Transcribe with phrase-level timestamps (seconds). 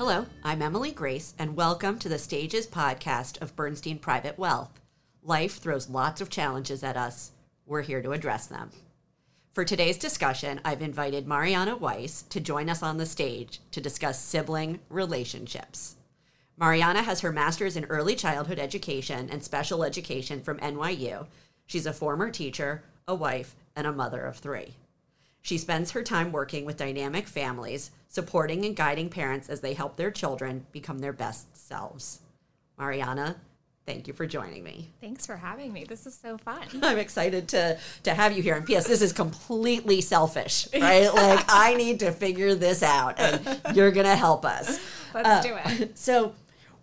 [0.00, 4.80] Hello, I'm Emily Grace, and welcome to the Stages podcast of Bernstein Private Wealth.
[5.22, 7.32] Life throws lots of challenges at us.
[7.66, 8.70] We're here to address them.
[9.52, 14.18] For today's discussion, I've invited Mariana Weiss to join us on the stage to discuss
[14.18, 15.96] sibling relationships.
[16.56, 21.26] Mariana has her master's in early childhood education and special education from NYU.
[21.66, 24.76] She's a former teacher, a wife, and a mother of three.
[25.42, 29.96] She spends her time working with dynamic families, supporting and guiding parents as they help
[29.96, 32.20] their children become their best selves.
[32.78, 33.36] Mariana,
[33.86, 34.90] thank you for joining me.
[35.00, 35.84] Thanks for having me.
[35.84, 36.66] This is so fun.
[36.82, 38.56] I'm excited to to have you here.
[38.56, 38.86] And P.S.
[38.86, 41.12] This is completely selfish, right?
[41.12, 44.80] like I need to figure this out, and you're gonna help us.
[45.14, 45.98] Let's uh, do it.
[45.98, 46.34] So,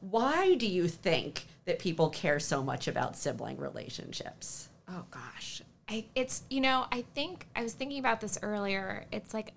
[0.02, 4.69] why do you think that people care so much about sibling relationships?
[4.89, 9.05] Oh gosh, I, it's you know I think I was thinking about this earlier.
[9.11, 9.53] It's like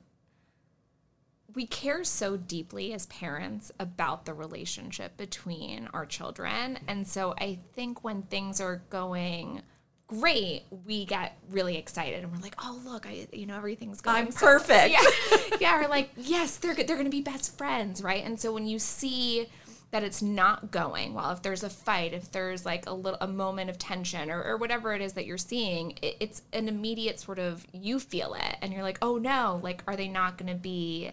[1.54, 7.58] we care so deeply as parents about the relationship between our children, and so I
[7.74, 9.62] think when things are going
[10.06, 14.16] great, we get really excited and we're like, oh look, I you know everything's going.
[14.16, 14.92] I'm so perfect.
[14.92, 15.80] Yeah, yeah.
[15.80, 18.24] We're like, yes, they're they're going to be best friends, right?
[18.24, 19.48] And so when you see
[19.90, 21.30] that it's not going well.
[21.32, 24.56] If there's a fight if there's like a little a moment of tension or, or
[24.56, 28.56] whatever it is that you're seeing it, it's an immediate sort of you feel it
[28.62, 31.12] and you're like oh no like are they not going to be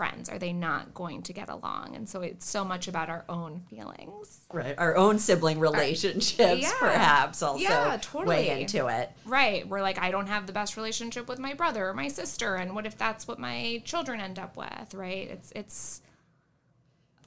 [0.00, 0.30] friends?
[0.30, 1.94] Are they not going to get along?
[1.94, 4.40] And so it's so much about our own feelings.
[4.50, 4.74] Right.
[4.78, 6.72] Our own sibling relationships yeah.
[6.78, 8.36] perhaps also yeah, totally.
[8.36, 9.10] weigh into it.
[9.26, 9.68] Right.
[9.68, 12.74] We're like i don't have the best relationship with my brother or my sister and
[12.74, 14.94] what if that's what my children end up with?
[14.94, 15.28] Right?
[15.28, 16.00] It's it's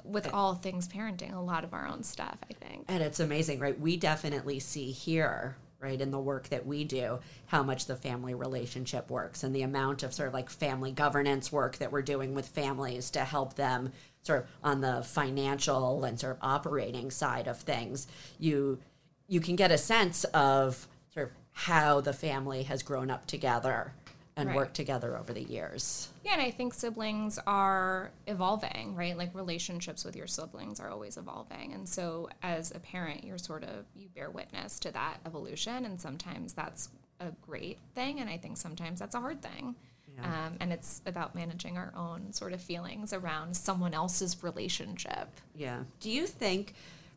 [0.04, 2.86] with all things parenting, a lot of our own stuff, I think.
[2.88, 3.80] And it's amazing, right?
[3.80, 8.34] We definitely see here, right, in the work that we do, how much the family
[8.34, 12.34] relationship works and the amount of sort of like family governance work that we're doing
[12.34, 13.92] with families to help them
[14.24, 18.08] sort of on the financial and sort of operating side of things.
[18.40, 18.80] You
[19.28, 23.94] you can get a sense of sort of how the family has grown up together
[24.36, 24.56] and right.
[24.56, 26.10] work together over the years.
[26.24, 29.18] Yeah, and I think siblings are evolving, right?
[29.18, 31.74] Like relationships with your siblings are always evolving.
[31.74, 36.00] And so as a parent, you're sort of you bear witness to that evolution and
[36.00, 36.90] sometimes that's
[37.20, 39.76] a great thing and I think sometimes that's a hard thing.
[40.18, 40.46] Yeah.
[40.46, 45.28] Um, and it's about managing our own sort of feelings around someone else's relationship.
[45.56, 45.84] Yeah.
[46.00, 46.74] Do you think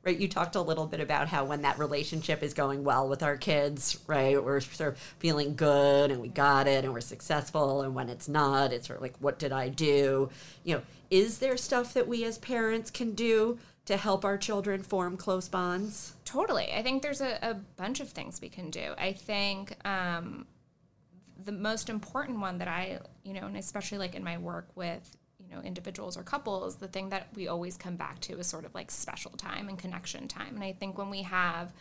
[0.06, 0.18] right?
[0.18, 3.36] You talked a little bit about how when that relationship is going well with our
[3.36, 7.82] kids, right, we're sort of feeling good and we got it and we're successful.
[7.82, 10.30] And when it's not, it's sort of like, what did I do?
[10.62, 14.84] You know, is there stuff that we as parents can do to help our children
[14.84, 16.14] form close bonds?
[16.24, 16.72] Totally.
[16.72, 18.94] I think there's a, a bunch of things we can do.
[18.96, 20.46] I think um,
[21.44, 25.16] the most important one that I, you know, and especially like in my work with
[25.48, 28.64] you know individuals or couples the thing that we always come back to is sort
[28.64, 30.54] of like special time and connection time.
[30.54, 31.72] And i think when we have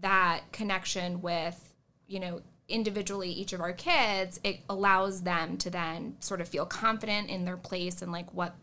[0.00, 1.72] that connection with
[2.06, 6.64] you know individually each of our kids it allows them to then sort of feel
[6.64, 8.54] confident in their place and like what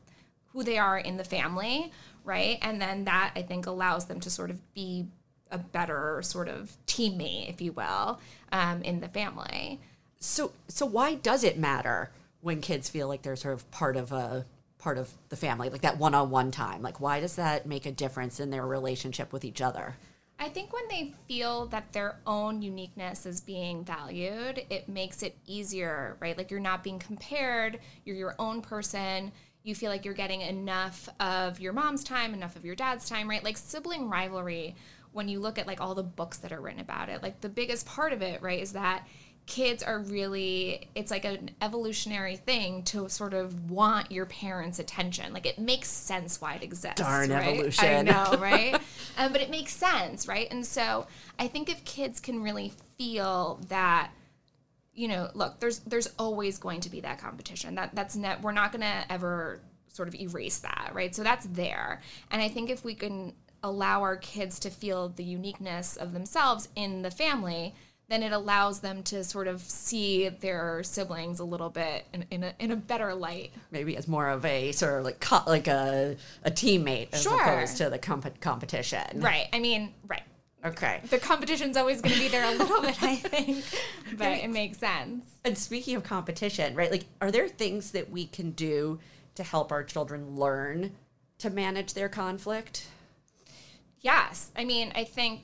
[0.54, 1.92] who they are in the family
[2.26, 2.60] right?
[2.62, 5.08] And then that i think allows them to sort of be
[5.52, 8.20] a better sort of teammate if you will
[8.52, 9.80] um, in the family.
[10.20, 12.12] So so why does it matter
[12.42, 14.46] when kids feel like they're sort of part of a
[14.78, 16.82] part of the family, like that one-on-one time.
[16.82, 19.96] Like why does that make a difference in their relationship with each other?
[20.40, 25.36] I think when they feel that their own uniqueness is being valued, it makes it
[25.46, 26.38] easier, right?
[26.38, 29.34] Like you're not being compared, you're your own person.
[29.64, 33.30] You feel like you're getting enough of your mom's time, enough of your dad's time,
[33.30, 33.44] right?
[33.44, 34.76] Like sibling rivalry,
[35.12, 37.50] when you look at like all the books that are written about it, like the
[37.50, 39.06] biggest part of it, right, is that
[39.50, 45.34] kids are really it's like an evolutionary thing to sort of want your parents attention.
[45.34, 47.48] Like it makes sense why it exists darn right?
[47.48, 47.86] evolution.
[47.86, 48.80] i know right?
[49.18, 50.48] Um, but it makes sense right?
[50.52, 51.08] And so
[51.40, 54.12] i think if kids can really feel that
[54.94, 57.74] you know look there's there's always going to be that competition.
[57.74, 61.16] That that's net we're not going to ever sort of erase that right?
[61.16, 62.02] So that's there.
[62.30, 63.34] And i think if we can
[63.64, 67.74] allow our kids to feel the uniqueness of themselves in the family
[68.10, 72.44] then it allows them to sort of see their siblings a little bit in, in,
[72.44, 73.52] a, in a better light.
[73.72, 77.40] Maybe as more of a sort of like co- like a, a teammate as sure.
[77.40, 79.22] opposed to the comp- competition.
[79.22, 79.48] Right.
[79.54, 80.24] I mean, right.
[80.66, 81.02] Okay.
[81.10, 83.64] The competition's always going to be there a little bit, I think,
[84.18, 85.26] but it makes sense.
[85.46, 86.92] And speaking of competition, right?
[86.92, 89.00] Like, are there things that we can do
[89.36, 90.92] to help our children learn
[91.38, 92.88] to manage their conflict?
[94.02, 94.52] Yes.
[94.56, 95.44] I mean, I think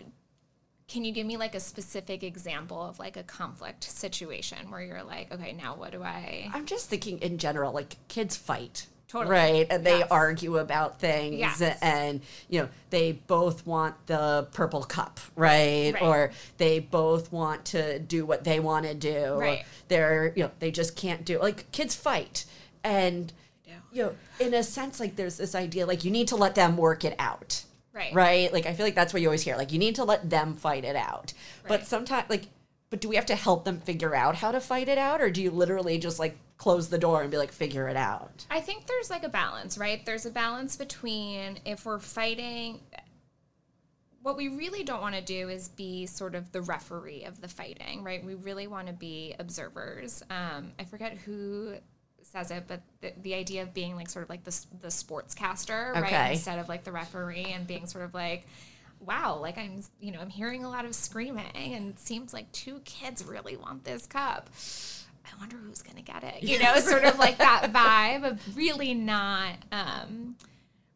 [0.87, 5.03] can you give me like a specific example of like a conflict situation where you're
[5.03, 9.31] like okay now what do i i'm just thinking in general like kids fight Totally.
[9.31, 11.61] right and they argue about things Yes.
[11.81, 16.01] and you know they both want the purple cup right, Right.
[16.01, 19.63] or they both want to do what they want to do Right.
[19.88, 22.45] they're you know they just can't do like kids fight
[22.83, 23.31] and
[23.91, 26.75] you know in a sense like there's this idea like you need to let them
[26.75, 27.63] work it out
[27.95, 28.13] Right.
[28.13, 30.30] right like i feel like that's what you always hear like you need to let
[30.30, 31.31] them fight it out
[31.65, 32.47] but sometimes like
[32.89, 35.30] but do we have to help them figure out how to fight it out or
[35.30, 38.62] do you literally just like close the door and be like figure it out I
[38.62, 40.06] think there's like a balance, right?
[40.06, 42.80] There's a balance between if we're fighting.
[44.21, 47.48] What we really don't want to do is be sort of the referee of the
[47.48, 48.24] fighting, right?
[48.25, 50.24] We really want to be observers.
[50.30, 51.75] Um, I forget who
[52.35, 55.93] says it, but the, the idea of being like sort of like the, the sportscaster,
[55.93, 56.03] right?
[56.03, 56.31] Okay.
[56.33, 58.45] Instead of like the referee and being sort of like,
[58.99, 62.51] wow, like I'm, you know, I'm hearing a lot of screaming and it seems like
[62.51, 64.49] two kids really want this cup.
[65.25, 66.43] I wonder who's going to get it.
[66.43, 70.35] You know, sort of like that vibe of really not, um,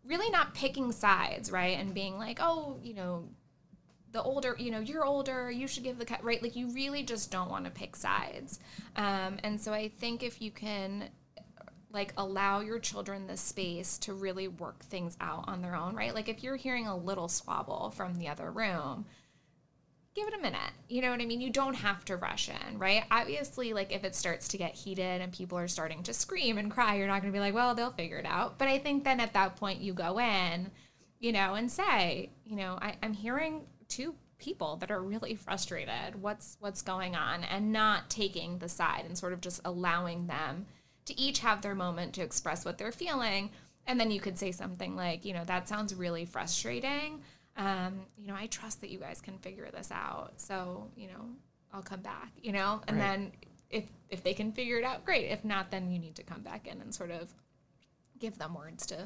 [0.05, 1.77] really not picking sides, right?
[1.79, 3.23] And being like, oh, you know,
[4.11, 6.41] the older, you know, you're older, you should give the cut, right?
[6.41, 8.59] Like you really just don't want to pick sides.
[8.95, 11.09] Um, and so I think if you can
[11.91, 16.13] like allow your children the space to really work things out on their own, right?
[16.13, 19.05] Like if you're hearing a little squabble from the other room,
[20.15, 20.71] give it a minute.
[20.87, 21.41] You know what I mean?
[21.41, 23.03] You don't have to rush in, right?
[23.09, 26.69] Obviously, like if it starts to get heated and people are starting to scream and
[26.69, 28.57] cry, you're not going to be like, well, they'll figure it out.
[28.57, 30.69] But I think then at that point you go in,
[31.19, 36.21] you know, and say, you know, I, I'm hearing two people that are really frustrated.
[36.21, 37.43] What's what's going on?
[37.43, 40.65] And not taking the side and sort of just allowing them
[41.09, 43.51] to each have their moment to express what they're feeling.
[43.85, 47.21] And then you could say something like, you know, that sounds really frustrating.
[47.57, 50.33] Um, you know, I trust that you guys can figure this out.
[50.37, 51.25] So, you know,
[51.73, 52.81] I'll come back, you know?
[52.87, 53.03] And Right.
[53.05, 53.31] then
[53.69, 55.25] if if they can figure it out, great.
[55.29, 57.31] If not, then you need to come back in and sort of
[58.19, 58.97] give them words to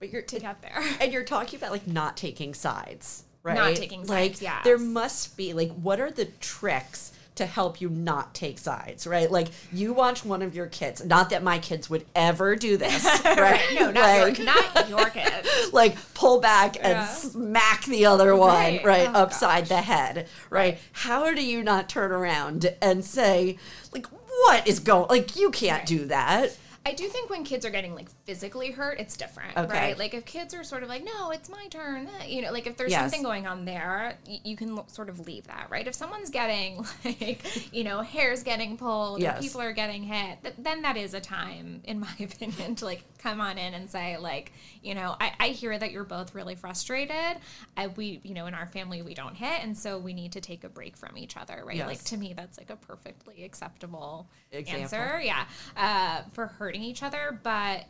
[0.00, 0.82] but you're to get there.
[1.00, 4.64] and you're talking about like not taking sides right Not taking sides, like yes.
[4.64, 9.30] there must be like what are the tricks to help you not take sides right
[9.30, 13.04] like you watch one of your kids not that my kids would ever do this
[13.24, 15.48] right, No, not like, your not your kids.
[15.72, 17.06] like pull back and Yeah.
[17.06, 19.08] smack the other one right, Right.
[19.08, 23.58] Oh, upside the head right how do you not turn around and say
[23.92, 25.86] like what is going like you can't Right.
[25.86, 29.68] do that I do think when kids are getting like physically hurt, it's different, Okay.
[29.72, 29.98] right?
[29.98, 32.66] Like if kids are sort of like, no, it's my turn, eh, you know, like
[32.66, 33.00] if there's Yes.
[33.00, 35.86] something going on there, y- you can lo- sort of leave that, right?
[35.86, 39.38] If someone's getting like, you know, hair's getting pulled, Yes.
[39.38, 42.84] or people are getting hit, th- then that is a time, in my opinion, to
[42.84, 44.52] like come on in and say, like,
[44.82, 47.38] you know, I, I hear that you're both really frustrated.
[47.78, 50.42] I, we, you know, in our family, we don't hit, and so we need to
[50.42, 51.76] take a break from each other, right?
[51.76, 51.86] Yes.
[51.86, 54.82] Like to me, that's like a perfectly acceptable Example.
[54.82, 55.46] answer yeah
[55.76, 57.84] uh, for hurting each other but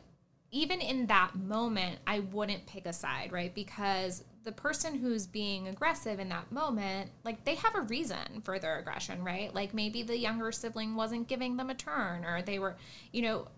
[0.50, 3.54] even in that moment i wouldn't pick a side right?
[3.54, 8.58] Because the person who's being aggressive in that moment like they have a reason for
[8.58, 9.54] their aggression right?
[9.54, 12.76] Like maybe the younger sibling wasn't giving them a turn or they were
[13.12, 13.48] you know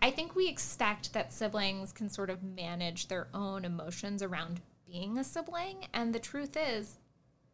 [0.00, 5.18] i think we expect that siblings can sort of manage their own emotions around being
[5.18, 6.96] a sibling and the truth is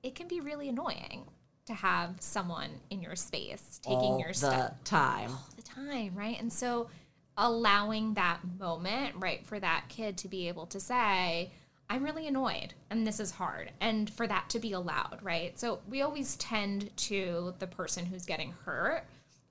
[0.03, 1.25] it can be really annoying
[1.67, 5.31] to have someone in your space taking all your the time.
[5.31, 6.39] All the time, right?
[6.39, 6.89] And so
[7.37, 11.51] allowing that moment, right, for that kid to be able to say,
[11.91, 15.59] I'm really annoyed and this is hard, and for that to be allowed, right?
[15.59, 19.05] So we always tend to the person who's getting hurt,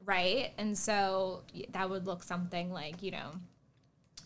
[0.05, 0.51] right?
[0.57, 3.31] And so that would look something like, you know,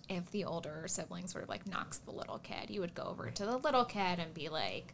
[0.10, 3.30] if the older sibling sort of like knocks the little kid, you would go over
[3.30, 4.94] to the little kid and be like,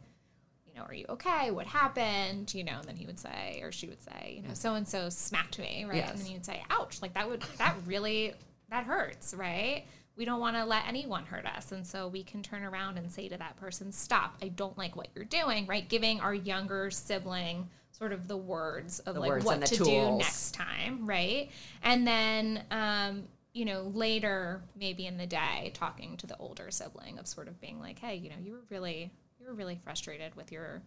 [0.65, 1.51] you know, are you okay?
[1.51, 2.53] What happened?
[2.53, 4.57] You know, and then he would say, or she would say, you know, mm.
[4.57, 5.97] so and so smacked me, right?
[5.97, 6.11] Yes.
[6.11, 8.33] And then you would say, ouch, like that would, that really,
[8.73, 9.85] that hurts, right?
[10.15, 11.71] We don't want to let anyone hurt us.
[11.71, 14.95] And so we can turn around and say to that person, stop, I don't like
[14.95, 15.87] what you're doing, right?
[15.87, 20.17] Giving our younger sibling sort of the words of The like words what to do
[20.17, 21.51] next time, right?
[21.83, 27.19] And then, um, you know, later, maybe in the day, talking to the older sibling
[27.19, 30.33] of sort of being like, hey, you know, you were really, you were really frustrated
[30.35, 30.81] with your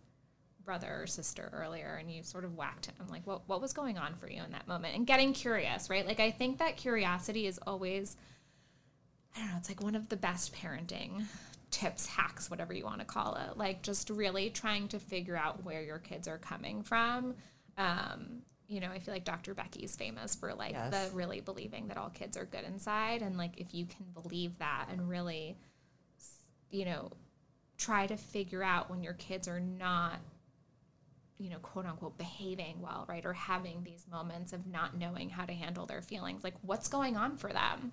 [0.67, 2.95] brother or sister earlier and you sort of whacked him.
[3.09, 4.95] Like, what, what was going on for you in that moment?
[4.97, 6.07] And getting curious, right?
[6.07, 8.17] Like, I think that curiosity is always,
[9.35, 11.25] I don't know, it's like one of the best parenting
[11.71, 13.57] tips, hacks, whatever you want to call it.
[13.57, 17.35] Like, just really trying to figure out where your kids are coming from.
[17.79, 19.55] Um, you know, I feel like Dr.
[19.55, 21.09] Becky's famous for like Yes.
[21.11, 23.23] the really believing that all kids are good inside.
[23.23, 25.57] And like, if you can believe that and really,
[26.71, 27.13] you know,
[27.79, 30.19] try to figure out when your kids are not
[31.39, 35.45] you know quote unquote behaving well right or having these moments of not knowing how
[35.45, 37.93] to handle their feelings like what's going on for them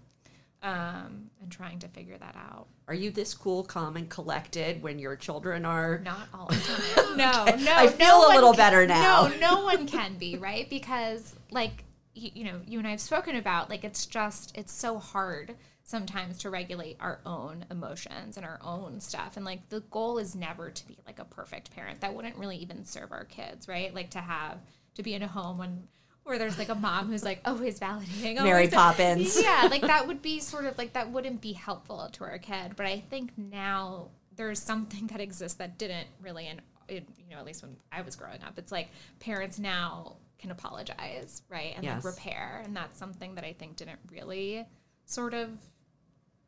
[0.64, 2.68] um, and trying to figure that out.
[2.88, 6.00] Are you this cool, calm, and collected when your children are?
[6.00, 6.56] Not all the
[6.96, 7.18] time.
[7.18, 7.76] No, no.
[7.76, 9.28] I feel no a little can- better now.
[9.28, 11.84] No, no one can be right because, like,
[12.16, 15.56] you, you know, you and I have spoken about, like, it's just it's so hard
[15.84, 20.36] sometimes to regulate our own emotions and our own stuff, and like the goal is
[20.36, 22.02] never to be like a perfect parent.
[22.02, 23.94] That wouldn't really even serve our kids, right?
[23.94, 24.60] Like to have
[24.96, 25.88] to be in a home when.
[26.26, 29.42] Where there's like a mom who's like always validating, Mary always- Poppins.
[29.44, 32.78] yeah, like that would be sort of like that wouldn't be helpful to our kid.
[32.78, 37.40] But I think now there's something that exists that didn't really, and it, you know,
[37.40, 38.88] at least when I was growing up, it's like
[39.20, 42.06] parents now can apologize, right, and Yes.
[42.06, 44.66] like repair, and that's something that I think didn't really
[45.06, 45.50] sort of.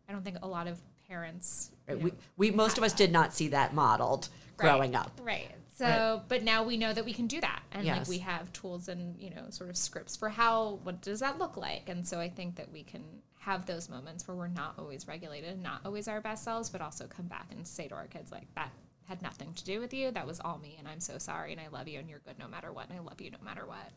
[0.08, 1.72] I don't think a lot of parents.
[1.88, 5.12] Right, know, we, we most of us did not see that modeled growing up.
[5.22, 5.52] Right.
[5.76, 8.88] So, but now we know that we can do that, and like we have tools
[8.88, 12.20] and you know sort of scripts for how what does that look like, and so
[12.20, 13.04] I think that we can
[13.40, 17.08] have those moments where we're not always regulated, not always our best selves, but also
[17.08, 18.72] come back and say to our kids like that
[19.06, 21.62] had nothing to do with you, that was all me, and I'm so sorry, and
[21.62, 23.66] I love you, and you're good no matter what, and I love you no matter
[23.66, 23.92] what.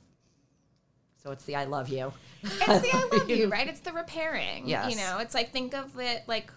[1.22, 2.12] So it's the I love you.
[2.42, 3.66] It's the I love you, right?
[3.68, 4.68] It's the repairing.
[4.68, 4.90] Yes.
[4.90, 6.52] You know, it's like think of it like,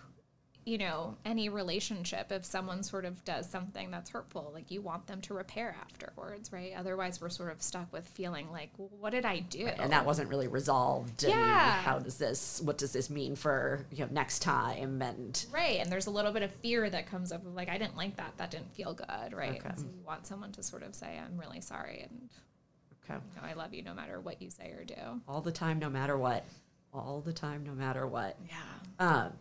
[0.64, 2.32] you know, any relationship.
[2.32, 6.54] If someone sort of does something that's hurtful, like you want them to repair afterwards,
[6.54, 6.74] right?
[6.78, 9.66] Otherwise, we're sort of stuck with feeling like, well, what did I do?
[9.66, 11.24] and that wasn't really resolved.
[11.24, 11.72] And Yeah.
[11.82, 12.62] how does this?
[12.62, 15.02] What does this mean for you know next time?
[15.02, 17.80] And Right, and there's a little bit of fear that comes up of like I
[17.80, 19.60] didn't like that, that didn't feel good, right?
[19.60, 19.72] Okay.
[19.76, 22.30] So you want someone to sort of say, "I'm really sorry," and
[23.16, 24.96] okay, you know, I love you no matter what you say or do.
[25.28, 26.46] all the time, no matter what.
[26.94, 28.38] All the time, no matter what.
[28.50, 28.56] Yeah,
[29.00, 29.34] Um,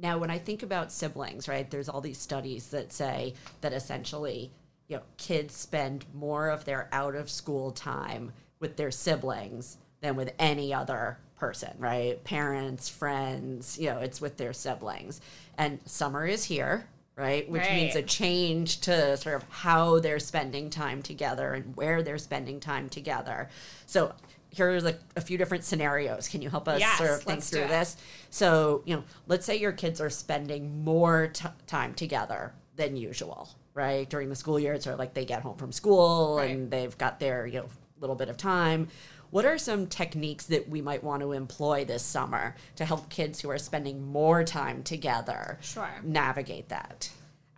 [0.00, 4.50] now, when I think about siblings, right, there's all these studies that say that essentially,
[4.88, 10.16] you know, kids spend more of their out of school time with their siblings than
[10.16, 12.22] with any other person, right?
[12.24, 15.20] Parents, friends, you know, it's with their siblings.
[15.56, 16.86] And summer is here,
[17.18, 17.48] right?
[17.50, 22.16] Which means a change to sort of how they're spending time together and where they're
[22.18, 23.48] spending time together.
[23.86, 24.14] So
[24.50, 26.28] here's like a few different scenarios.
[26.28, 27.96] Can you help us Yes, sort of think through this?
[28.30, 33.48] So, you know, let's say your kids are spending more t- time together than usual,
[33.74, 34.08] right?
[34.08, 36.96] During the school year, it's sort of like they get home from school and they've
[36.96, 37.68] got their, you know,
[38.00, 38.88] little bit of time.
[39.30, 43.40] What are some techniques that we might want to employ this summer to help kids
[43.40, 45.90] who are spending more time together Sure.
[46.02, 47.10] navigate that?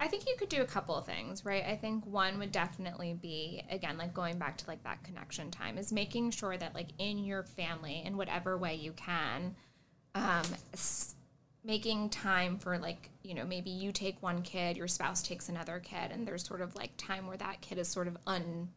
[0.02, 1.62] I think you could do a couple of things, right?
[1.64, 5.76] I think one would definitely be again like going back to like that connection time
[5.76, 9.54] is making sure that like in your family in whatever way you can
[10.14, 11.14] um s-
[11.62, 15.78] making time for like, you know, maybe you take one kid, your spouse takes another
[15.78, 18.70] kid and there's sort of like time where that kid is sort of un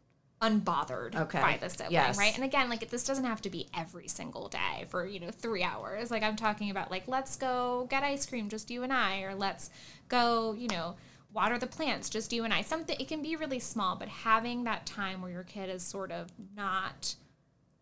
[0.43, 1.39] unbothered Okay.
[1.41, 2.17] by the sibling, Yes.
[2.17, 2.35] right?
[2.35, 5.63] And again, like this doesn't have to be every single day for, you know, 3
[5.63, 6.11] hours.
[6.11, 9.33] Like I'm talking about like let's go get ice cream just you and I or
[9.35, 9.69] let's
[10.09, 10.95] go, you know,
[11.31, 12.61] water the plants just you and I.
[12.61, 16.11] Something it can be really small, but having that time where your kid is sort
[16.11, 17.15] of not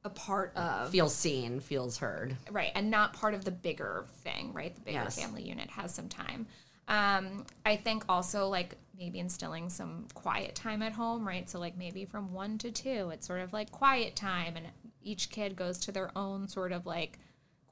[0.04, 2.36] a part of Feels seen, feels heard.
[2.50, 5.16] right and not part of the bigger thing right the bigger Yes.
[5.20, 6.48] family unit has some time
[6.88, 11.50] um, i think also like maybe instilling some quiet time at home right?
[11.50, 14.68] So like maybe from one to two it's sort of like quiet time and
[15.04, 17.18] each kid goes to their own sort of like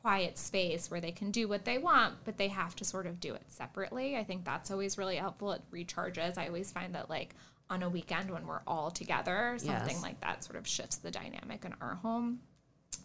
[0.01, 3.19] quiet space where they can do what they want but they have to sort of
[3.19, 4.17] do it separately.
[4.17, 5.51] I think that's always really helpful.
[5.51, 6.37] It recharges.
[6.37, 7.35] I always find that like
[7.69, 10.01] on a weekend when we're all together something Yes.
[10.01, 12.39] like that sort of shifts the dynamic in our home.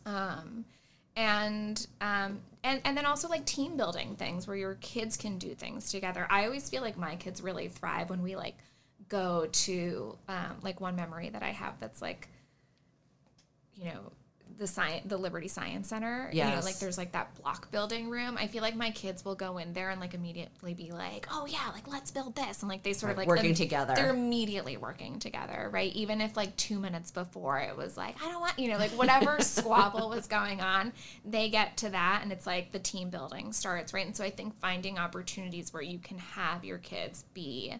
[0.07, 0.64] Um,
[1.16, 5.54] and um, and and then also like team building things where your kids can do
[5.54, 6.26] things together.
[6.30, 8.56] I always feel like my kids really thrive when we like
[9.09, 12.28] go to um, like one memory that I have that's like
[13.75, 14.12] you know
[14.59, 18.37] the science the liberty science center you know like there's like that block building room.
[18.39, 21.47] I feel like my kids will go in there and like immediately be like oh
[21.47, 22.63] yeah like let's build this.
[22.63, 23.95] And like they sort of like working together.
[23.95, 25.93] they're immediately working together right?
[25.95, 28.91] Even if like two minutes before it was like i don't want you know like
[28.93, 30.93] whatever squabble was going on
[31.25, 34.07] they get to that and it's like the team building starts right?
[34.07, 37.75] And so i think finding opportunities where you can have your kids be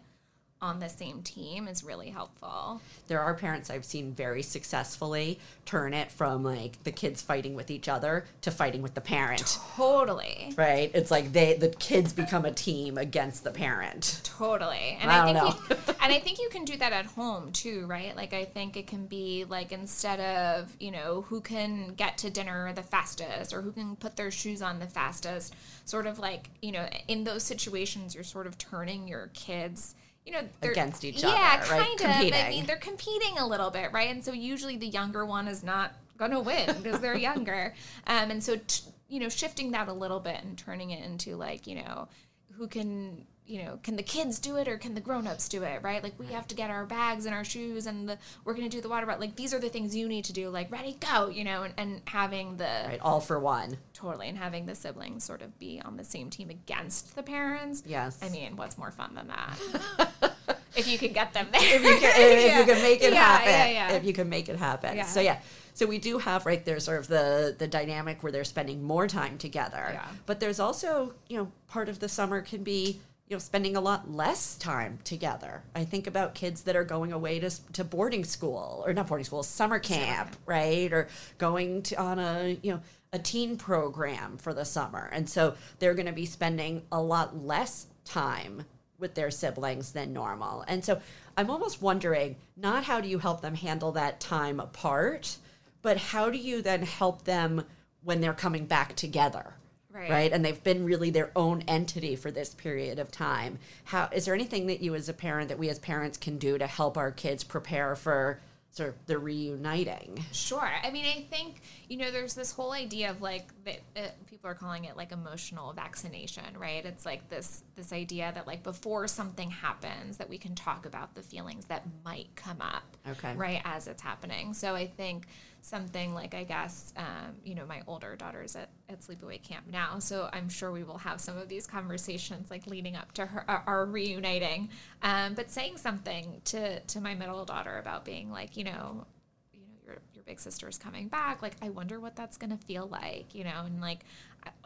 [0.63, 5.95] on the same team is really helpful there are parents I've seen very successfully turn
[5.95, 9.59] it from like the kids fighting with each other to fighting with the parent.
[9.77, 10.91] totally Right?
[10.95, 14.21] It's like they the kids become a team against the parent.
[14.25, 14.99] Totally.
[15.01, 17.53] And I I, don't think you, and I think you can do that at home
[17.53, 18.17] too, right?
[18.17, 22.31] Like I think it can be like instead of, you know, who can get to
[22.31, 26.51] dinner the fastest or who can put their shoes on the fastest, sort of like,
[26.63, 29.95] you know, in those situations you're sort of turning your kids
[30.25, 31.99] you know, they're- Against each yeah, other, right?
[31.99, 32.35] kind of.
[32.35, 34.11] I mean, they're competing a little bit, right?
[34.11, 37.75] And so usually the younger one is not going to win because they're younger.
[38.07, 41.37] Um, and so t- you know, shifting that a little bit and turning it into
[41.37, 42.09] like, you know,
[42.57, 45.83] who can you know, can the kids do it or can the grown-ups do it,
[45.83, 46.03] right?
[46.03, 48.75] Like we have to get our bags and our shoes and the we're going to
[48.75, 50.97] do the water but like these are the things you need to do like ready
[50.99, 53.77] go, you know, and, and having the right all for one.
[53.93, 57.83] Totally and having the siblings sort of be on the same team against the parents.
[57.87, 58.19] Yes.
[58.23, 60.35] I mean, what's more fun than that?
[60.77, 61.61] if you can get them there.
[61.63, 62.59] if you can, if Yeah.
[62.61, 63.75] you can make it Yeah, happen.
[63.75, 63.93] yeah.
[63.93, 65.05] If you can make it happen.
[65.05, 65.39] So yeah.
[65.75, 69.07] So we do have right there's sort of the the dynamic where they're spending more
[69.07, 69.91] time together.
[69.93, 70.07] Yeah.
[70.25, 73.81] But there's also, you know, part of the summer can be you know, spending a
[73.81, 75.63] lot less time together.
[75.75, 79.25] I think about kids that are going away to, to boarding school or not boarding
[79.25, 80.93] school, summer camp, right?
[80.93, 82.81] Or going to on a, you know,
[83.15, 85.09] a teen program for the summer.
[85.13, 88.65] And so they're going to be spending a lot less time
[88.99, 90.65] with their siblings than normal.
[90.69, 91.01] And so
[91.37, 95.39] I'm almost wondering not how do you help them handle that time apart,
[95.81, 97.65] but how do you then help them
[98.03, 99.55] when they're coming back together?
[99.95, 100.11] Right.
[100.11, 104.25] right and they've been really their own entity for this period of time how is
[104.25, 106.99] there anything that you as a parent that we as parents can do to help
[106.99, 108.41] our kids prepare for
[108.73, 110.69] sort of the reuniting Sure.
[110.83, 114.51] I mean, I think you know, there's this whole idea of like that uh, people
[114.51, 116.85] are calling it like emotional vaccination, right?
[116.85, 121.15] It's like this this idea that like before something happens, that we can talk about
[121.15, 123.35] the feelings that might come up, Okay.
[123.37, 124.55] right, as it's happening.
[124.55, 125.27] So I think
[125.65, 129.99] something like I guess um, you know my older daughter's at at sleepaway camp now,
[129.99, 133.45] so I'm sure we will have some of these conversations like leading up to her
[133.49, 134.69] our, reuniting.
[135.03, 139.07] Um, but saying something to to my middle daughter about being like you know
[139.53, 142.51] you know your your big sister is coming back like i wonder what that's going
[142.51, 143.63] to feel like you know?
[143.65, 144.01] And like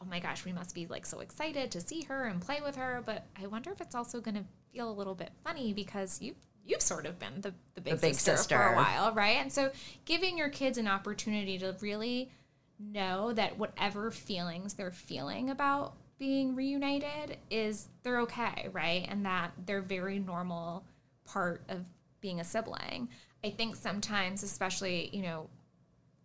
[0.01, 2.75] oh my gosh we must be like so excited to see her and play with
[2.77, 3.03] her.
[3.07, 6.35] But i wonder if it's also going to feel a little bit funny because you
[6.69, 9.71] you've sort of been the, the big, big sister, for a while right and so
[10.05, 12.31] giving your kids an opportunity to really
[12.79, 19.07] know that whatever feelings they're feeling about being reunited is they're okay, right?
[19.09, 20.85] And that they're very normal
[21.25, 21.85] part of
[22.21, 23.09] being a sibling.
[23.45, 25.49] I think sometimes, especially, you know,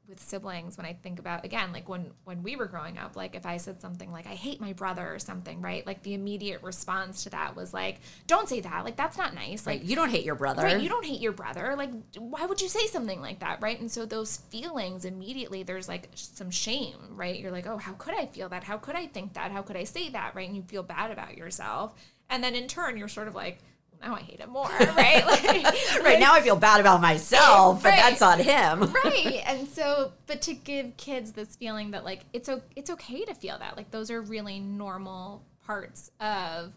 [0.07, 3.35] with siblings when i think about again like when when we were growing up like
[3.35, 6.61] if i said something like i hate my brother or something right like the immediate
[6.63, 9.95] response to that was like don't say that like that's not nice like Like you
[9.95, 10.63] don't hate your brother.
[10.63, 11.75] Right, you don't hate your brother.
[11.77, 13.79] Like, why would you say something like that, right?
[13.79, 17.39] And so those feelings immediately, there's like some shame, right?
[17.39, 18.63] You're like, oh, how could I feel that?
[18.63, 19.51] How could I think that?
[19.51, 20.47] How could I say that, right?
[20.47, 21.93] And you feel bad about yourself.
[22.29, 23.59] And then in turn, you're sort of like,
[24.03, 25.25] now I hate him more, right?
[25.25, 28.93] Like, right now I feel bad about myself, but that's on him.
[29.03, 33.33] right and so but to give kids this feeling that like it's it's okay to
[33.33, 36.73] feel that like those are really normal parts of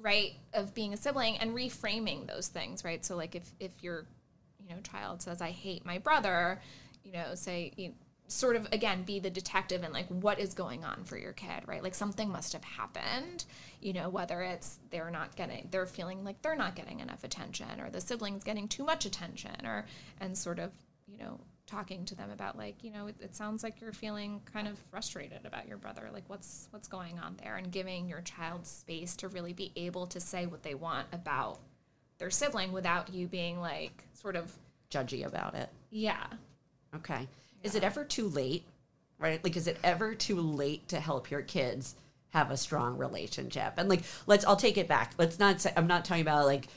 [0.00, 4.04] right of being a sibling and reframing those things right so like if if your
[4.60, 6.60] you know child says i hate my brother
[7.04, 7.92] you know say you
[8.34, 11.62] sort of again be the detective and like what is going on for your kid
[11.66, 13.44] right like something must have happened
[13.80, 17.80] you know whether it's they're not getting they're feeling like they're not getting enough attention
[17.80, 19.86] or the siblings getting too much attention or
[20.20, 20.72] and sort of
[21.06, 24.40] you know talking to them about like you know it, it sounds like you're feeling
[24.52, 28.20] kind of frustrated about your brother like what's what's going on there and giving your
[28.22, 31.60] child space to really be able to say what they want about
[32.18, 34.52] their sibling without you being like sort of
[34.90, 35.68] Judgy about it.
[35.90, 36.26] yeah
[36.96, 37.28] Okay.
[37.64, 38.64] Is it ever too late?
[39.18, 39.42] Right?
[39.42, 41.96] Like, is it ever too late to help your kids
[42.30, 43.74] have a strong relationship?
[43.76, 45.14] And like, let's, I'll take it back.
[45.18, 46.68] Let's not say, I'm not talking about like,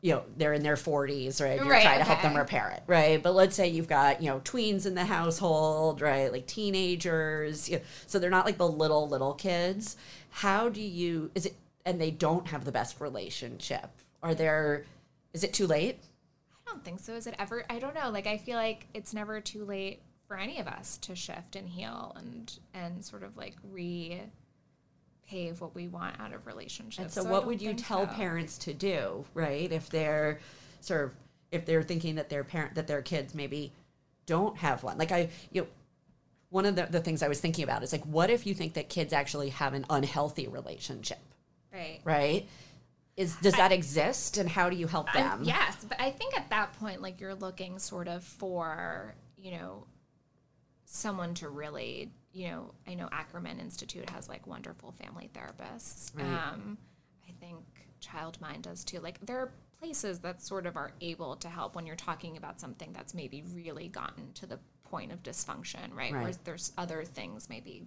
[0.00, 1.60] you know, they're in their 40s, right?
[1.60, 2.40] You're Right, trying to help them okay.
[2.40, 3.22] repair it, right?
[3.22, 6.32] But let's say you've got, you know, tweens in the household, right?
[6.32, 7.68] Like teenagers.
[7.68, 9.96] You know, so they're not like the little, little kids.
[10.30, 11.54] How do you, is it,
[11.86, 13.90] and they don't have the best relationship?
[14.24, 14.84] Are there,
[15.34, 16.00] is it too late?
[16.66, 17.12] I don't think so.
[17.14, 17.64] Is it ever?
[17.70, 18.10] I don't know.
[18.10, 20.00] Like I feel like it's never too late
[20.32, 24.22] for any of us to shift and heal and and sort of like re
[25.28, 27.16] pave what we want out of relationships.
[27.16, 28.14] And so, I what would you tell so.
[28.14, 29.70] parents to do, right?
[29.70, 30.40] If they're
[30.80, 31.10] sort of
[31.50, 33.72] if they're thinking that their parent that their kids maybe
[34.24, 34.96] don't have one.
[34.96, 35.66] Like I, you know,
[36.48, 38.72] one of the, the things I was thinking about is like, what if you think
[38.74, 41.18] that kids actually have an unhealthy relationship,
[41.70, 42.00] Right.
[42.04, 42.48] right?
[43.18, 45.42] Is does that exist, and how do you help I- them?
[45.44, 49.84] yes, but I think at that point, like you're looking sort of for you know
[50.94, 56.16] someone to really you know I know Ackerman Institute has like wonderful family therapists.
[56.16, 56.26] Right.
[56.26, 56.76] Um,
[57.26, 57.64] I think
[58.00, 59.00] Child Mind does too.
[59.00, 62.60] Like there are places that sort of are able to help when you're talking about
[62.60, 66.12] something that's maybe really gotten to the point of dysfunction, right?
[66.12, 66.20] Right.
[66.20, 67.86] Whereas there's other things maybe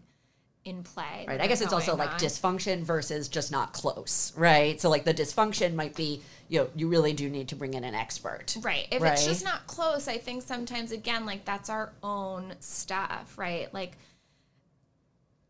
[0.66, 1.26] in play.
[1.28, 1.40] Right.
[1.40, 2.20] I guess it's also like on.
[2.20, 4.82] dysfunction versus just not close, right?
[4.82, 7.84] So like the dysfunction might be, you know, you really do need to bring in
[7.84, 8.58] an expert.
[8.62, 8.88] Right.
[8.92, 9.14] If Right?
[9.14, 13.72] it's just not close, I think sometimes again, like that's our own stuff, right?
[13.74, 13.98] Like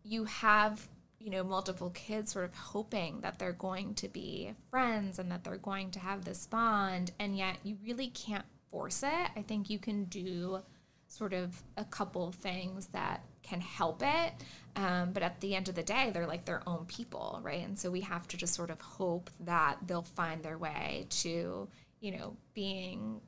[0.03, 0.87] you have
[1.19, 5.43] you know multiple kids sort of hoping that they're going to be friends and that
[5.43, 9.69] they're going to have this bond and yet you really can't force it i think
[9.69, 10.59] you can do
[11.07, 14.33] sort of a couple things that can help it
[14.75, 17.77] um, but at the end of the day they're like their own people right and
[17.77, 21.67] so we have to just sort of hope that they'll find their way to
[22.01, 23.21] you know being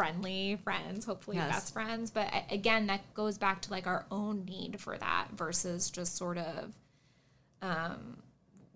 [0.00, 1.50] friendly friends, hopefully yes.
[1.50, 2.10] best friends.
[2.10, 6.38] But again, that goes back to like our own need for that versus just sort
[6.38, 6.72] of
[7.60, 8.16] um,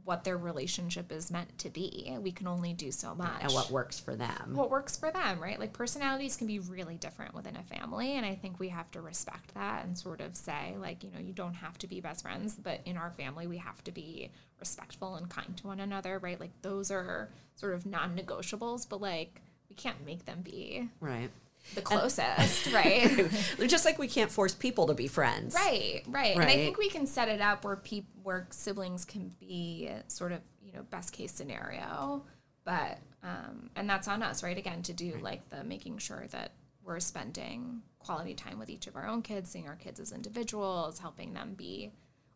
[0.05, 2.17] what their relationship is meant to be.
[2.21, 3.43] We can only do so much.
[3.43, 4.53] And what works for them.
[4.55, 5.59] What works for them, right?
[5.59, 8.17] Like personalities can be really different within a family.
[8.17, 11.21] And I think we have to respect that and sort of say, like, you know,
[11.21, 14.31] you don't have to be best friends, but in our family, we have to be
[14.61, 16.39] respectful and kind to one another, right?
[16.39, 19.41] Like, those are sort of non negotiables, but like,
[19.71, 20.89] we can't make them be.
[21.01, 21.31] Right
[21.75, 23.31] the closest, right?
[23.67, 25.55] Just like we can't force people to be friends.
[25.55, 26.37] Right, right, right.
[26.37, 30.33] And I think we can set it up where people where siblings can be sort
[30.33, 32.25] of, you know, best case scenario.
[32.65, 34.57] But um and that's on us, right?
[34.57, 35.23] Again, to do right.
[35.23, 39.51] like the making sure that we're spending quality time with each of our own kids,
[39.51, 41.93] seeing our kids as individuals, helping them be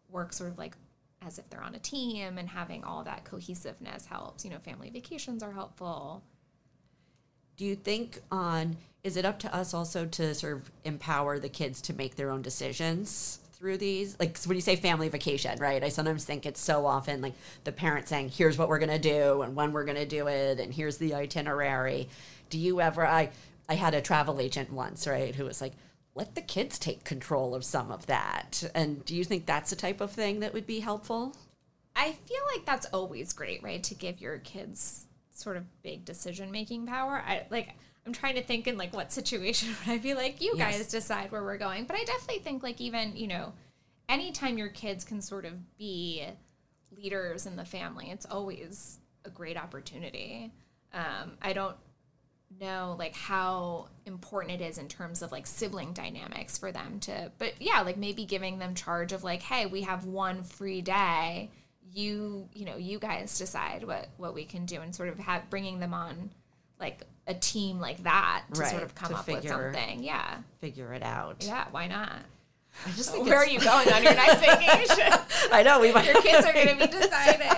[0.09, 0.75] work sort of like
[1.21, 4.45] as if they're on a team and having all that cohesiveness helps.
[4.45, 6.23] You know, family vacations are helpful
[7.59, 11.49] do you think on is it up to us also to sort of empower the
[11.49, 14.17] kids to make their own decisions through these?
[14.19, 17.73] Like when you say family vacation right i sometimes think it's so often like the
[17.73, 20.59] parent saying here's what we're going to do and when we're going to do it
[20.59, 22.09] and here's the itinerary.
[22.49, 23.31] Do you ever i
[23.69, 25.75] i had a travel agent once right who was like
[26.15, 28.69] let the kids take control of some of that.
[28.75, 31.37] And do you think that's the type of thing that would be helpful?
[31.95, 35.08] I feel like that's always great right to give your kids
[35.39, 37.23] sort of big decision making power.
[37.27, 37.75] I like
[38.07, 40.79] I'm trying to think in like what situation would I be like, you yes.
[40.79, 41.85] guys decide where we're going.
[41.85, 43.53] But I definitely think like even, you know,
[44.09, 46.25] anytime your kids can sort of be
[46.97, 50.53] leaders in the family, it's always a great opportunity.
[50.93, 51.77] Um, I don't
[52.61, 57.31] know like how important it is in terms of like sibling dynamics for them to
[57.37, 61.51] but yeah like maybe giving them charge of like hey we have one free day
[61.93, 65.49] you you know you guys decide what what we can do and sort of have
[65.51, 66.31] bringing them on
[66.79, 68.71] like a team like that to right.
[68.71, 70.03] sort of come up figure, with something.
[70.03, 70.39] Yeah.
[70.61, 71.45] figure it out.
[71.47, 72.13] Yeah why not
[72.87, 75.13] I just think where are you going on your nice vacation?
[75.53, 76.07] I know we might.
[76.07, 77.51] Your kids are going to be deciding.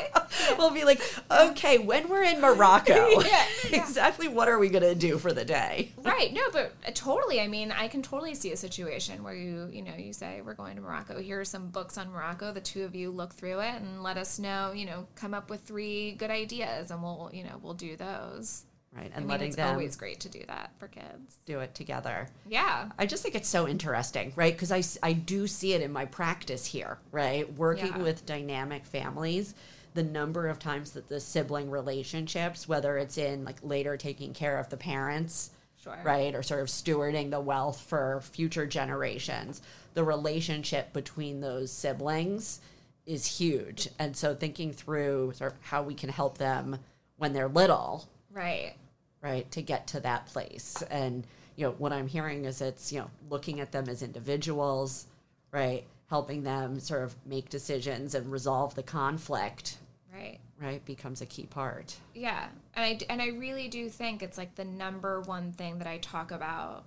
[0.59, 3.83] we'll be like, okay, when we're in Morocco, yeah, yeah.
[3.83, 5.93] exactly what are we going to do for the day?
[5.99, 6.33] Right.
[6.33, 7.41] No, but uh, totally.
[7.41, 10.55] I mean, I can totally see a situation where you, you know, you say we're
[10.55, 11.21] going to Morocco.
[11.21, 12.53] Here are some books on Morocco.
[12.53, 14.73] The two of you look through it and let us know.
[14.73, 18.65] You know, come up with three good ideas, and we'll, you know, we'll do those
[18.93, 19.07] right?
[19.07, 21.37] And I mean, letting it's them always great to do that for kids.
[21.47, 22.29] do it together.
[22.47, 22.89] Yeah.
[22.99, 24.53] I just think it's so interesting right?
[24.53, 27.53] Because I, I do see it in my practice here right?
[27.55, 28.03] Working yeah.
[28.03, 29.55] with dynamic families
[29.95, 34.59] the number of times that the sibling relationships whether it's in like later taking care
[34.59, 35.51] of the parents
[35.83, 35.99] sure.
[36.05, 36.35] right?
[36.35, 39.63] Or sort of stewarding the wealth for future generations
[39.95, 42.61] the relationship between those siblings
[43.07, 43.89] is huge.
[43.99, 46.79] And so thinking through sort of how we can help them
[47.17, 48.75] when they're little Right.
[49.23, 49.51] Right.
[49.53, 50.83] To get to that place.
[50.91, 55.07] And, you know, what I'm hearing is it's, you know, looking at them as individuals,
[55.53, 55.85] right?
[56.09, 59.77] Helping them sort of make decisions and resolve the conflict.
[60.13, 60.39] Right.
[60.61, 60.85] Right.
[60.85, 61.97] Becomes a key part.
[62.15, 62.49] Yeah.
[62.75, 65.99] And I, and I really do think it's like the number one thing that I
[65.99, 66.85] talk about,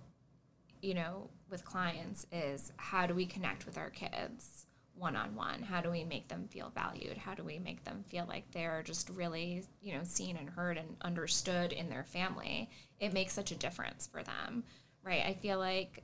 [0.82, 4.66] you know, with clients is how do we connect with our kids?
[4.96, 5.62] One on one?
[5.62, 7.18] How do we make them feel valued?
[7.18, 10.78] How do we make them feel like they're just really, you know, seen and heard
[10.78, 12.70] and understood in their family?
[13.00, 14.64] It makes such a difference for them,
[15.04, 15.24] right?
[15.26, 16.04] I feel like,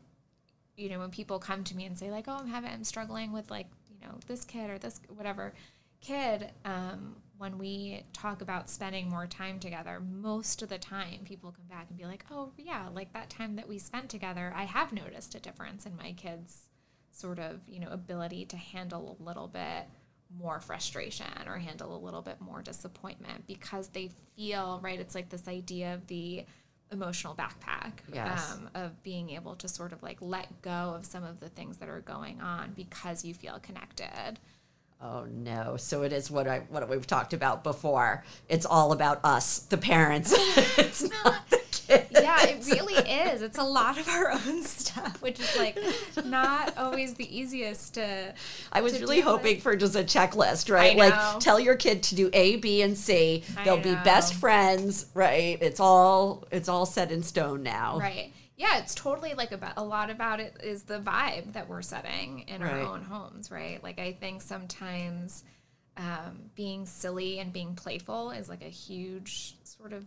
[0.75, 3.31] you know, when people come to me and say like, "Oh, I'm having, I'm struggling
[3.31, 5.53] with like, you know, this kid or this whatever
[6.01, 11.51] kid," um, when we talk about spending more time together, most of the time people
[11.51, 14.63] come back and be like, "Oh, yeah, like that time that we spent together, I
[14.63, 16.68] have noticed a difference in my kids."
[17.19, 19.85] Sort of you know ability to handle a little bit
[20.37, 25.29] more frustration or handle a little bit more disappointment because they feel right it's like
[25.29, 26.45] this idea of the
[26.91, 28.53] emotional backpack yes.
[28.53, 31.77] um, of being able to sort of like let go of some of the things
[31.77, 34.39] that are going on because you feel connected
[35.01, 35.77] Oh no!
[35.77, 38.25] So it is what I what we've talked about before.
[38.49, 40.33] It's all about us, the parents.
[40.77, 41.58] it's not the
[41.89, 43.41] yeah, it really is.
[43.41, 45.77] It's a lot of our own stuff, which is like
[46.25, 48.33] not always the easiest to.
[48.71, 49.63] I was to really hoping with.
[49.63, 50.95] for just a checklist, right?
[50.97, 53.43] Like tell your kid to do A, B, and C.
[53.63, 55.57] They'll be best friends, right?
[55.61, 57.99] It's all it's all set in stone now.
[57.99, 58.31] Right.
[58.57, 62.39] Yeah, it's totally like about a lot about it is the vibe that we're setting
[62.49, 62.73] in Right.
[62.73, 63.81] our own homes, right?
[63.81, 65.45] Like I think sometimes
[65.95, 70.05] um, being silly and being playful is like a huge sort of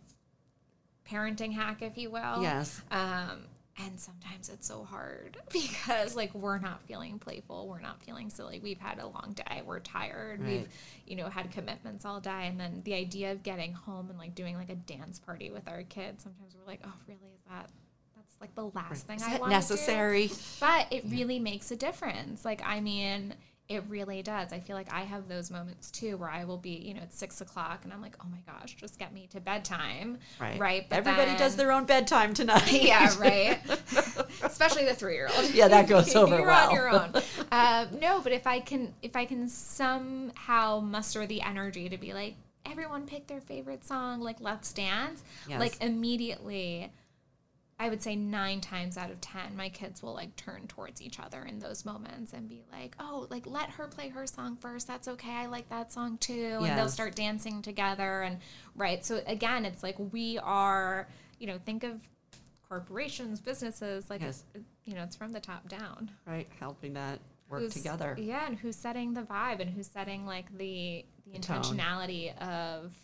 [1.10, 2.42] parenting hack, if you will.
[2.42, 2.82] Yes.
[2.90, 3.42] Um,
[3.78, 8.60] and sometimes it's so hard because like we're not feeling playful, we're not feeling silly.
[8.62, 10.48] We've had a long day, we're tired, Right.
[10.48, 10.68] we've
[11.06, 14.34] you know had commitments all day, and then the idea of getting home and like
[14.34, 17.32] doing like a dance party with our kids, sometimes we're like, oh, really?
[17.34, 17.70] Is that
[18.14, 20.30] that's like the last thing Is I want necessary?
[20.60, 22.44] but it really makes a difference.
[22.44, 23.34] Like, I mean,
[23.74, 24.52] it really does.
[24.52, 27.16] I feel like I have those moments too where I will be, you know, it's
[27.16, 30.18] six o'clock and I'm like, oh my gosh, just get me to bedtime.
[30.40, 30.58] Right.
[30.58, 30.86] Right.
[30.88, 32.70] But Everybody does their own bedtime tonight.
[32.82, 33.58] yeah, right.
[34.42, 35.50] Especially the three year old.
[35.52, 36.68] Yeah, that goes over You're well.
[36.70, 37.12] on your own.
[37.50, 42.12] Uh, no, but if I can, if I can somehow muster the energy to be
[42.12, 45.60] like, everyone pick their favorite song, like Let's Dance, Yes.
[45.60, 46.92] like immediately.
[47.82, 51.18] I would say nine times out of ten, my kids will like turn towards each
[51.18, 54.86] other in those moments and be like, "Oh, like let her play her song first.
[54.86, 55.32] That's okay.
[55.32, 58.22] I like that song too." And they'll start dancing together.
[58.22, 58.38] And
[58.76, 61.08] right, so again, it's like we are,
[61.40, 62.00] you know, think of
[62.68, 64.44] corporations, businesses, like Yes.
[64.84, 66.10] you know, it's from the top down.
[66.24, 66.48] Right.
[66.60, 67.18] Helping that
[67.48, 68.16] work Who's- together.
[68.18, 71.62] Yeah, and who's setting the vibe and who's setting like the the tone.
[71.62, 72.94] intentionality of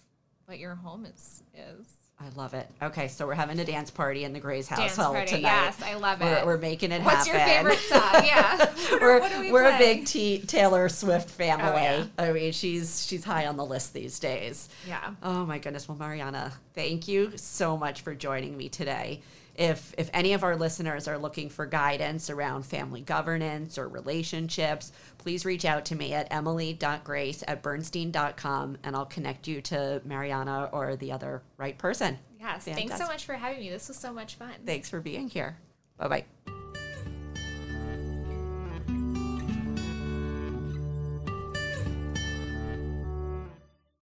[0.47, 1.87] what your home is is.
[2.21, 2.69] I love it.
[2.83, 4.89] Okay, so we're having a dance party in the Gray's party,
[5.27, 5.43] tonight.
[5.43, 6.47] yes, I love We're, it.
[6.47, 7.65] we're making it What's happen.
[7.65, 8.25] What's your favorite song?
[8.27, 8.57] Yeah.
[8.59, 11.65] What are- we're we we're a big T- Taylor Swift family.
[11.67, 12.07] Oh, yeah.
[12.19, 14.69] I mean, she's she's high on the list these days.
[14.87, 15.15] Yeah.
[15.23, 15.89] Oh my goodness.
[15.89, 19.23] Well, Mariana, thank you so much for joining me today.
[19.59, 24.93] If if any of our listeners are looking for guidance around family governance or relationships,
[25.19, 30.71] please reach out to me at emily.grace at bernstein.com and I'll connect you to Mariana
[30.73, 32.19] or the other right person.
[32.39, 32.65] Yes.
[32.67, 33.69] Thanks so much for having me.
[33.69, 34.55] This was so much fun.
[34.65, 35.57] Thanks for being here.
[35.97, 36.09] Bye
[36.47, 36.55] bye.